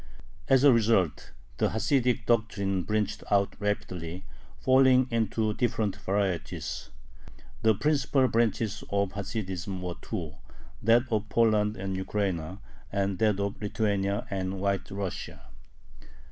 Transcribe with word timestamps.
As 0.47 0.63
a 0.63 0.73
result, 0.73 1.31
the 1.57 1.69
Hasidic 1.69 2.25
doctrine 2.25 2.81
branched 2.81 3.23
out 3.29 3.55
rapidly, 3.59 4.25
falling 4.59 5.07
into 5.11 5.53
different 5.53 5.95
varieties. 5.97 6.89
The 7.61 7.75
principal 7.75 8.27
branches 8.27 8.83
of 8.89 9.11
Hasidism 9.11 9.79
were 9.79 9.93
two: 10.01 10.37
that 10.81 11.03
of 11.11 11.29
Poland 11.29 11.77
and 11.77 11.95
Ukraina, 11.95 12.61
and 12.91 13.19
that 13.19 13.39
of 13.39 13.61
Lithuania 13.61 14.25
and 14.31 14.59
White 14.59 14.89
Russia. 14.89 15.43